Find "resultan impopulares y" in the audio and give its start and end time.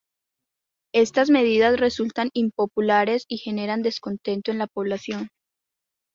1.79-3.37